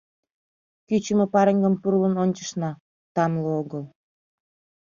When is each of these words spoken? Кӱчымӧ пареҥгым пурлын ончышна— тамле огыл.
Кӱчымӧ 0.87 1.25
пареҥгым 1.33 1.75
пурлын 1.81 2.13
ончышна— 2.23 2.71
тамле 3.15 3.49
огыл. 3.59 3.83